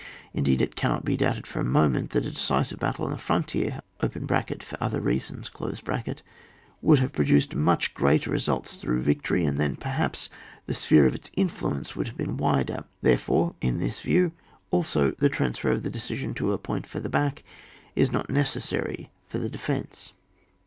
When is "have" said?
6.97-7.13, 12.07-12.17